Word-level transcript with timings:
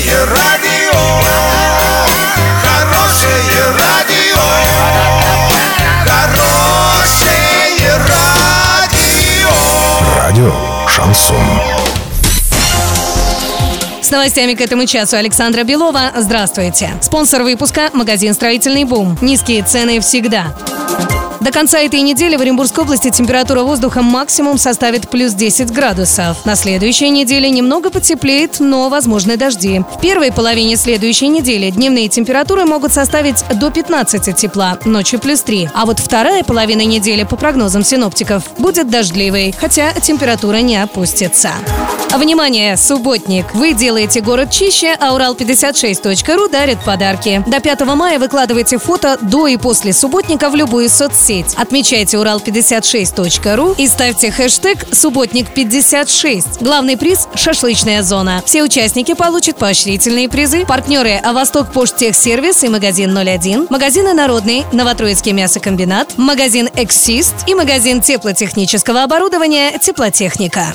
Хорошее 0.00 0.24
радио, 0.24 0.98
хорошее 2.62 3.64
радио, 3.78 4.40
хорошее 6.06 7.98
радио. 8.08 9.50
Радио 10.16 10.54
Шансон. 10.88 11.36
С 14.00 14.10
новостями 14.10 14.54
к 14.54 14.62
этому 14.62 14.86
часу 14.86 15.16
Александра 15.18 15.64
Белова. 15.64 16.12
Здравствуйте. 16.16 16.92
Спонсор 17.02 17.42
выпуска– 17.42 17.90
магазин 17.92 18.32
«Строительный 18.32 18.84
бум». 18.84 19.18
Низкие 19.20 19.62
цены 19.62 20.00
всегда. 20.00 20.54
До 21.40 21.52
конца 21.52 21.78
этой 21.78 22.02
недели 22.02 22.36
в 22.36 22.40
Оренбургской 22.42 22.84
области 22.84 23.10
температура 23.10 23.62
воздуха 23.62 24.02
максимум 24.02 24.58
составит 24.58 25.08
плюс 25.08 25.32
10 25.32 25.72
градусов. 25.72 26.44
На 26.44 26.54
следующей 26.54 27.08
неделе 27.08 27.48
немного 27.50 27.90
потеплеет, 27.90 28.60
но 28.60 28.90
возможны 28.90 29.38
дожди. 29.38 29.82
В 29.96 30.00
первой 30.02 30.32
половине 30.32 30.76
следующей 30.76 31.28
недели 31.28 31.70
дневные 31.70 32.08
температуры 32.08 32.66
могут 32.66 32.92
составить 32.92 33.42
до 33.58 33.70
15 33.70 34.36
тепла, 34.36 34.78
ночью 34.84 35.18
плюс 35.18 35.40
3. 35.40 35.70
А 35.74 35.86
вот 35.86 35.98
вторая 35.98 36.44
половина 36.44 36.84
недели, 36.84 37.24
по 37.24 37.36
прогнозам 37.36 37.84
синоптиков, 37.84 38.42
будет 38.58 38.90
дождливой, 38.90 39.54
хотя 39.58 39.94
температура 39.94 40.58
не 40.58 40.76
опустится. 40.76 41.52
Внимание, 42.12 42.76
субботник! 42.76 43.54
Вы 43.54 43.72
делаете 43.72 44.20
город 44.20 44.50
чище, 44.50 44.96
а 44.98 45.14
Урал56.ру 45.16 46.48
дарит 46.48 46.80
подарки. 46.80 47.44
До 47.46 47.60
5 47.60 47.80
мая 47.82 48.18
выкладывайте 48.18 48.78
фото 48.78 49.16
до 49.20 49.46
и 49.46 49.56
после 49.56 49.92
субботника 49.92 50.50
в 50.50 50.56
любую 50.56 50.88
соцсеть. 50.88 51.54
Отмечайте 51.56 52.16
Урал56.ру 52.16 53.76
и 53.78 53.86
ставьте 53.86 54.32
хэштег 54.32 54.88
«Субботник56». 54.90 56.58
Главный 56.60 56.96
приз– 56.96 57.28
шашлычная 57.36 58.02
зона. 58.02 58.42
Все 58.44 58.64
участники 58.64 59.14
получат 59.14 59.56
поощрительные 59.56 60.28
призы. 60.28 60.66
Партнеры– 60.66 61.20
А 61.22 61.32
Восток 61.32 61.72
Поштехсервис 61.72 62.64
и 62.64 62.68
магазин 62.68 63.16
01, 63.16 63.68
магазины 63.70 64.14
«Народный», 64.14 64.64
Новотроицкий 64.72 65.30
мясокомбинат, 65.30 66.18
магазин 66.18 66.68
«Эксист» 66.74 67.34
и 67.46 67.54
магазин 67.54 68.00
теплотехнического 68.00 69.04
оборудования 69.04 69.78
«Теплотехника». 69.78 70.74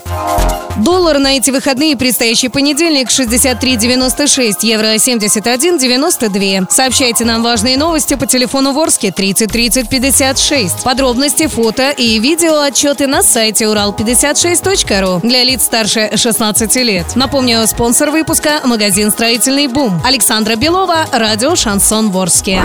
Доллар 0.77 1.19
на 1.19 1.37
эти 1.37 1.51
выходные 1.51 1.95
предстоящий 1.95 2.49
понедельник 2.49 3.09
63,96, 3.09 4.57
евро 4.61 4.95
71,92. 4.95 6.67
Сообщайте 6.69 7.23
нам 7.23 7.43
важные 7.43 7.77
новости 7.77 8.15
по 8.15 8.27
телефону 8.27 8.73
Ворске 8.73 9.11
30 9.11 9.51
30 9.51 9.89
56. 9.89 10.83
Подробности, 10.83 11.47
фото 11.47 11.91
и 11.91 12.19
видео 12.19 12.59
отчеты 12.59 13.07
на 13.07 13.23
сайте 13.23 13.65
урал56.ру 13.65 15.21
для 15.25 15.43
лиц 15.43 15.63
старше 15.63 16.11
16 16.15 16.75
лет. 16.77 17.15
Напомню, 17.15 17.65
спонсор 17.67 18.11
выпуска– 18.11 18.61
магазин 18.65 19.11
«Строительный 19.11 19.67
бум». 19.67 20.01
Александра 20.03 20.55
Белова, 20.55 21.05
радио 21.13 21.55
«Шансон 21.55 22.11
Ворске». 22.11 22.61